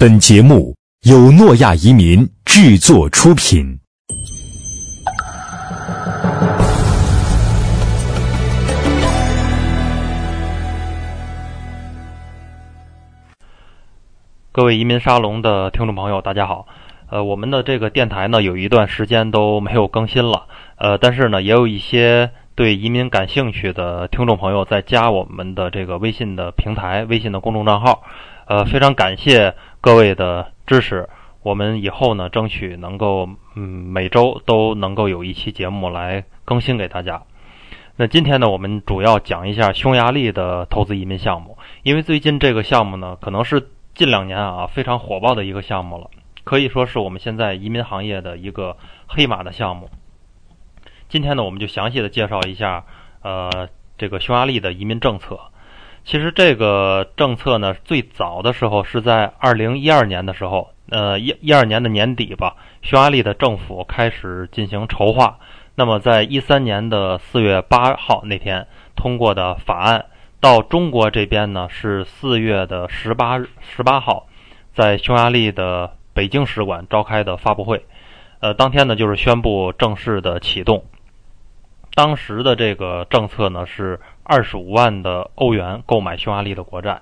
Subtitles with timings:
[0.00, 3.78] 本节目由诺亚移民制作出品。
[14.50, 16.66] 各位移民沙龙的听众朋友，大家好。
[17.10, 20.46] 呃，我们的这个电台呢，有一段时间都没有更新了。
[20.76, 28.02] 呃，但是呢，也有一些对移民感兴趣的听众朋友在加我们的这个微信的平台、微信的公众账号。
[28.50, 31.08] 呃，非常感谢各位的支持。
[31.44, 37.22] 我们以后呢，争取能够嗯每周都能够有一期节目来更新给大家。
[37.94, 46.10] 那今天呢，我们主要讲一下匈牙利的投资移民项目，因为最近这个项目呢，可能是近两年啊非常火爆的一个项目了，
[46.42, 48.76] 可以说是我们现在移民行业的一个
[49.06, 49.88] 黑马的项目。
[51.08, 52.84] 今天呢，我们就详细的介绍一下
[53.22, 55.38] 呃这个匈牙利的移民政策。
[56.10, 65.38] 其实这个政策呢，最早的时候是在二零一二年的时候，呃，一一二年的年底吧，匈牙利的政府开始进行筹划。
[65.76, 70.06] 那么，在一三年的四月八号那天通过的法案，
[70.40, 74.26] 到中国这边呢是四月的十八十八号，
[74.74, 77.86] 在匈牙利的北京使馆召开的发布会，
[78.40, 80.82] 呃，当天呢就是宣布正式的启动。
[81.94, 84.00] 当时的这个政策呢是。
[84.22, 87.00] 二十五万的欧元购买匈牙利的国债，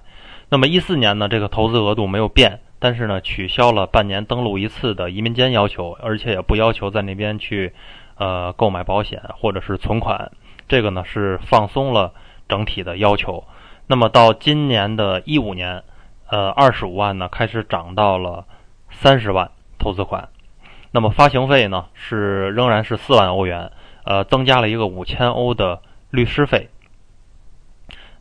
[0.48, 7.74] 那么一四年呢，这个投资额度没有变，但是呢，取消了半年登录一次的移民监要求，而且也不要求在那边去，
[8.16, 10.33] 呃，购买保险或者是存款，
[10.69, 12.12] 这个呢是放松了
[12.48, 13.44] 整体的要求。
[13.86, 15.83] 那么到今年的一五年，
[16.28, 18.46] 呃，二十五万呢开始涨到了
[18.91, 20.28] 三十万投资款，
[20.92, 23.70] 那么发行费呢是仍然是四万欧元，
[24.05, 26.69] 呃，增加了一个五千欧的律师费。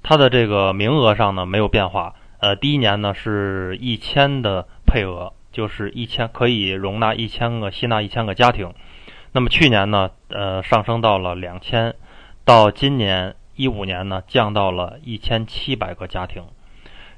[0.10, 8.74] 它的这个名额上呢没有变化，呃，第一年呢是一千的配额，就是一千可以容纳一千个吸纳一千个家庭。
[9.34, 11.96] 那么去年呢，呃，上升到了两千，
[12.46, 16.44] 到今年一五年呢降到了一千七百个家庭。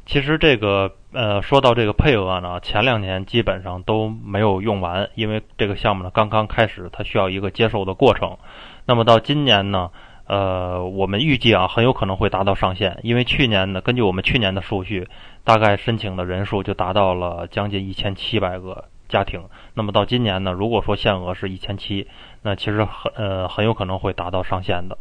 [0.07, 8.39] 其实这个呃，说到这个配额呢，前两年基本上都没有用完，因为这个项目呢刚刚开始，它需要一个接受的过程。
[8.87, 9.91] 那么到今年呢？
[10.29, 15.07] 呃，我们预计啊，很有可能会达到上限，因为去年呢，根据我们去年的数据，
[15.43, 19.41] 大概申请的人数就达到了将近一千七百个家庭。
[19.73, 22.07] 那么到今年呢，如果说限额是一千七，
[22.43, 24.99] 那其实很呃很有可能会达到上限的。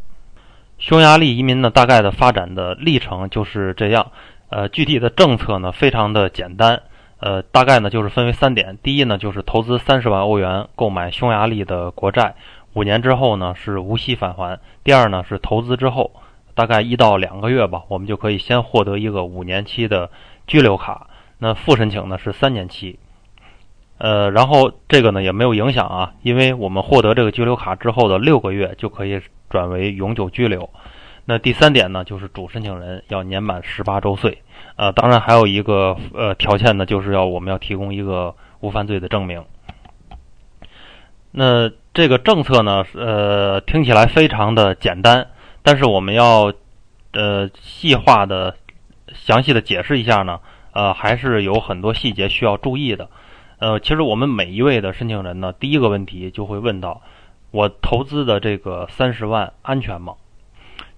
[0.79, 4.11] 匈牙利移民呢，大概的发展的历程就是这样。
[4.49, 6.81] 呃，具体的政策呢，非常的简单。
[7.19, 12.35] 呃，大概呢就是分为三点：第一呢，就是投资三十万欧元购买匈牙利的国债。
[12.73, 14.59] 五年之后呢是无息返还。
[14.83, 16.11] 第二呢是投资之后，
[16.53, 20.09] 大概一到两个月吧，我们就可以先获得一个五年期的
[20.47, 21.07] 居留卡。
[21.39, 22.99] 那复申请呢是三年期。
[23.97, 30.69] 呃，然后这个呢也没有影响啊，因为我们获得这个居留卡之后的六个月就可以转为永久居留。
[31.25, 34.41] 那第三点呢就是主申请人要年满十八周岁。
[34.77, 39.43] 呃，当然还有一个呃条件呢，就是要我们要提供一个无犯罪的证明。
[41.31, 45.27] 那这个政策呢，呃，听起来非常的简单，
[45.63, 46.53] 但是我们要
[47.11, 48.55] 呃细化的、
[49.13, 50.39] 详细的解释一下呢，
[50.71, 53.09] 呃，还是有很多细节需要注意的。
[53.57, 57.01] 呃，其实我们每一位的申请人呢，第一个问题就会问到：
[57.51, 60.13] 我投资的这个三十万安全吗？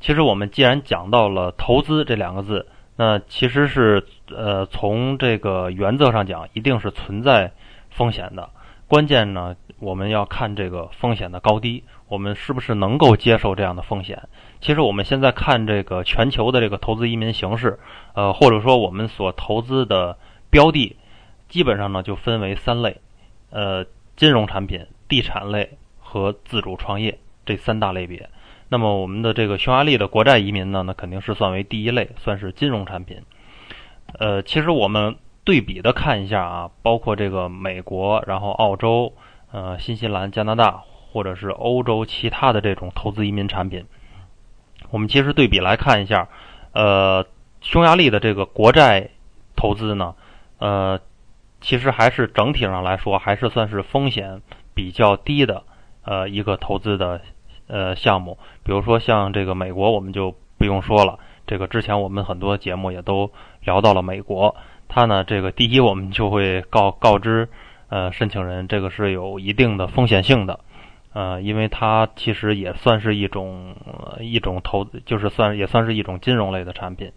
[0.01, 7.53] 其实我们既然讲到了投资这两个字，那其实是呃从这个原则上讲，一定是存在
[7.89, 8.51] 风险的。
[8.91, 14.27] 关键呢，我们要看这个风险的高低，我们是不是能够接受这样的风险？
[14.59, 17.79] 其实我们现在看这个全球的这个投资移民形势，
[18.15, 20.17] 呃，或者说我们所投资的
[20.49, 20.97] 标的，
[21.47, 22.97] 基本上呢就分为三类，
[23.49, 23.85] 呃，
[24.17, 28.29] 金融产品、地产类和自主创业这三大类别。
[28.67, 33.21] 那么我们的这个匈牙利的国债移民呢，那肯定是算为第一类，算是金融产品。
[34.19, 35.15] 呃，其实我们。
[35.43, 39.13] 对比的看一下啊，包括这个美国，然后澳洲，
[39.51, 43.85] 呃，新西兰、加拿大，或者是欧洲其他的这种投资移民产品，
[44.91, 46.29] 我们其实对比来看一下，
[46.73, 47.25] 呃，
[47.59, 49.09] 匈牙利的这个国债
[49.55, 50.13] 投资呢，
[50.59, 50.99] 呃，
[51.59, 54.41] 其实还是整体上来说还是算是风险
[54.75, 55.63] 比较低的，
[56.03, 57.19] 呃，一个投资的
[57.67, 58.37] 呃项目。
[58.63, 61.17] 比如说像这个美国，我们就不用说了，
[61.47, 63.31] 这个之前我们很多节目也都
[63.63, 64.55] 聊到了美国。
[64.93, 67.47] 它呢，这个第一，我们就会告告知，
[67.87, 70.59] 呃，申请人这个是有一定的风险性的，
[71.13, 73.73] 呃，因为它其实也算是一种
[74.19, 77.13] 一种投，就是算也算是一种金融类的产品，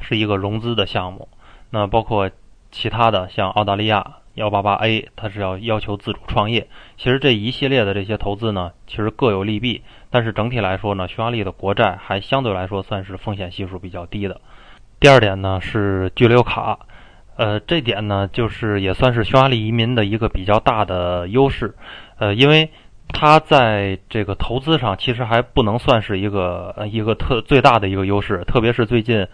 [0.00, 1.28] 是一个融资的项目。
[1.68, 2.30] 那包括
[2.70, 6.68] 其他的像澳大利亚幺八八 A，它是要要求自主创业。
[6.96, 9.82] 其实这一系列的这些投资呢，其实各有利弊。
[10.08, 14.40] 但是整体来说呢，匈牙利的国债还相对来说算是风险系数比较低的。
[15.00, 16.78] 第二点呢是居留卡，
[17.36, 21.74] 呃，这点呢就是也算是匈牙利移民的一个比较大的优势，
[22.18, 22.70] 呃，因为
[23.08, 29.26] 它在这个投资上其实还不能算是一个一个特最大的一个优势，特别是最近。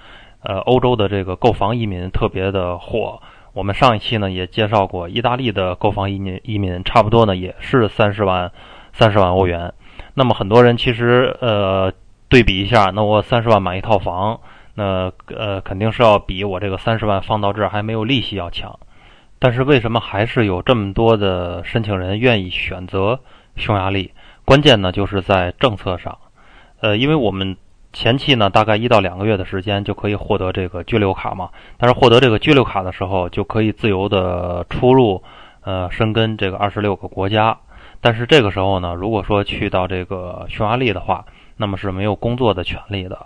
[0.42, 3.20] 呃，欧洲的这个购房移民特别的火。
[3.52, 8.52] 我们上一期呢也介绍过，意大利的购房移民移民差不多呢也是三十万，
[8.92, 9.72] 三十万欧元。
[10.14, 11.92] 那么很多人其实呃
[12.28, 14.38] 对比一下，那我三十万买一套房，
[14.76, 18.78] 那呃肯定是要比我这个三十万放到这儿还没有利息要强。
[19.40, 23.19] 但是为什么还是有这么多的申请人愿意选择
[23.56, 24.12] 匈牙利？
[24.44, 26.17] 关键呢就是在政策上，
[26.81, 27.56] 呃，因为我们。
[27.93, 31.49] 前期呢，大概一到两个月的时间就可以获得这个居留卡嘛。
[31.79, 35.22] 但是获得这个居留卡的时候，就可以自由的出入，
[35.62, 37.56] 呃，申根这个二十六个国家。
[38.02, 41.25] 但是这个时候呢，如果说去到这个匈牙利的话，
[41.56, 43.19] 那么是没有工作的权利的。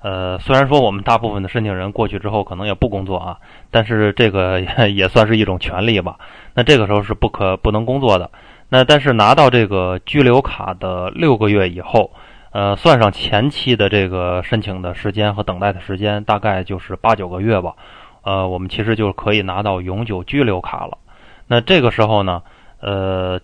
[0.00, 3.38] 呃，虽然说我们大部分的申请人过去之后可能也不工作啊，
[3.70, 6.18] 但是这个也 算是一种权利吧。
[6.54, 8.30] 那这个时候是不可不能工作的。
[8.68, 12.10] 那但是拿到这个居留卡的六个月以后。
[12.52, 17.74] 呃，算上前期的这个申请的时间和等待的时间，大概就是八九个月吧。
[18.22, 20.96] 呃，我们其实就可以拿到永久居留卡了。
[21.48, 22.42] 那这个时候呢，
[22.80, 23.38] 呃，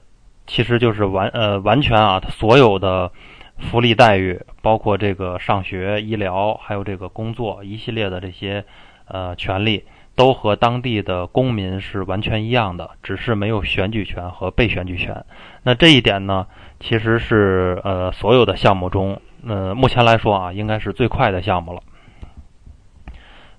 [0.47, 3.11] 其实就是完呃完全啊，所有的
[3.59, 8.65] 福利待遇，包括这个上学、医疗，还有这个工作一系列的这些
[9.07, 9.85] 呃权利，
[10.15, 15.25] 都和当地的公民是完全一样的，只是没有选举权和被选举权。
[15.63, 16.47] 那这一点呢？
[16.81, 21.81] 其实是呃，所有的项目中，呃，目前来说啊，应该是最快的项目了。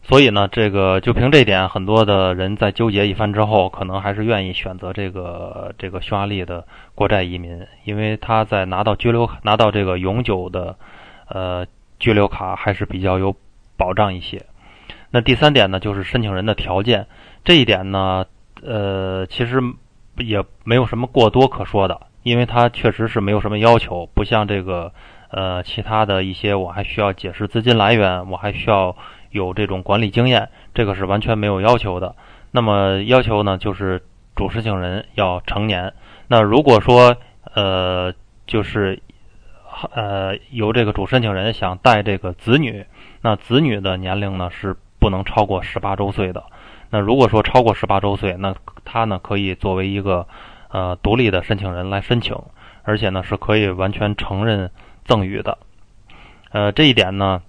[0.04, 10.76] 所以呢，这个就凭这点，很多的人在纠结一番之后，可能还是愿意选择这个这个匈牙利的国债移民，因为他在拿到居留卡、拿到这个永久的
[11.30, 11.66] 呃
[12.00, 13.36] 居留卡还是比较有
[13.78, 14.46] 保障一些。
[15.10, 17.08] 那第三点呢，就是申请人的条件，
[17.46, 18.26] 这一点呢，
[18.62, 19.62] 呃，其实
[20.18, 22.00] 也没有什么过多可说的。
[22.24, 24.94] 因为它确实是没有什么要求，不像这个，
[25.30, 28.96] 呃，其他的一些，我还需要解释资金来源，我还需要
[29.34, 32.16] 有这种管理经验，这个是完全没有要求的。
[32.52, 34.02] 那么要求呢，就是
[34.34, 35.94] 主申请人要成年。
[36.30, 37.18] 那如果说，
[37.54, 38.14] 呃，
[38.48, 39.02] 就是，
[39.92, 42.86] 呃，由这个主申请人想带这个子女，
[43.22, 46.46] 那子女的年龄呢是不能超过十八周岁的。
[46.92, 50.26] 那如果说超过十八周岁，那他呢可以作为一个。
[50.74, 52.36] 呃，独立的申请人来申请，
[52.82, 54.72] 而且呢是可以完全承认
[55.06, 55.60] 赠与的。
[56.50, 57.44] 呃，这一点呢，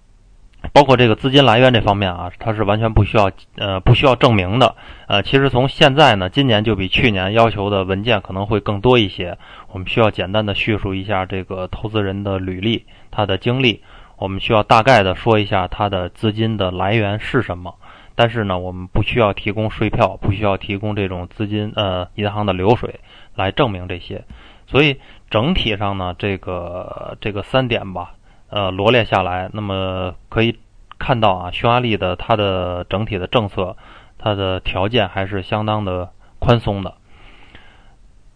[0.74, 4.74] 包括这个资金来源这方面啊，它是完全不需要呃不需要证明的。
[5.06, 9.38] 呃，其实从现在呢，今年就比去年要求的文件可能会更多一些。
[9.70, 13.84] 我们需要简单的叙述一下这个投资人的履历、他的经历，
[14.16, 17.76] 我们需要大概的说一下他的资金的来源是什么。
[18.16, 22.98] 但是呢，我们不需要提供税票，不需要提供这种资金呃银行的流水
[23.36, 24.24] 来证明这些，
[24.66, 24.98] 所以
[25.30, 28.14] 整体上呢，这个这个三点吧，
[28.50, 30.56] 呃罗列下来，那么可以
[31.04, 33.76] 看到啊，匈牙利的它的整体的政策，
[34.16, 36.08] 它的条件还是相当的
[36.38, 36.94] 宽松的。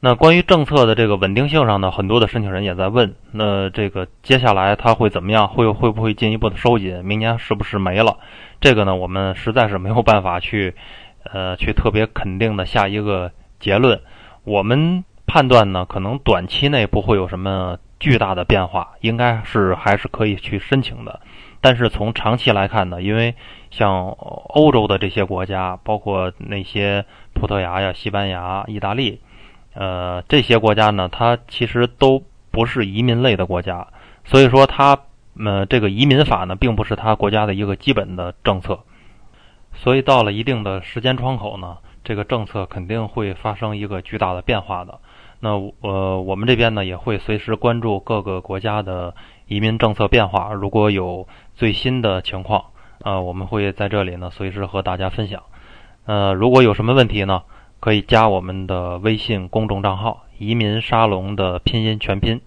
[0.00, 5.48] 那关于政策的这个稳定性上呢，很多的申请人也在问，那这个接下来它会怎么样？
[5.48, 7.02] 会会不会进一步的收紧？
[7.06, 8.18] 明年是不是没了？
[8.60, 10.74] 这个呢，我们实在是没有办法去，
[11.24, 14.02] 呃，去特别肯定的下一个结论。
[14.44, 21.20] 我们判断呢，可能短期内不会有什么巨大的变化，应该是还是可以去申请的。
[21.60, 23.34] 但是从长期来看呢，因为
[23.70, 27.04] 像欧洲的这些国家，包括那些
[27.34, 29.20] 葡萄牙呀、西班牙、意大利。
[29.74, 33.86] 呃，这些国家呢，它其实都不是移民类的国家，
[34.24, 34.98] 所以说它，
[35.38, 38.80] 呃，这个移民法呢，并不是它国家的一个基本的政策，
[39.74, 44.98] 所以到了一定的时间窗口呢，这个政策肯定会发生一个巨大的变化的。
[45.40, 49.14] 那呃，我们这边呢，也会随时关注各个国家的
[49.46, 52.64] 移民政策变化，如果有最新的情况，
[53.02, 55.42] 呃，我们会在这里呢随时和大家分享。
[56.06, 57.42] 呃，如果有什么问题呢？
[57.80, 62.40] 可以加我们的微信公众账号“移民沙龙”的拼音全拼。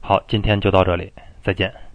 [0.00, 1.85] 好，今天就到这里，再见。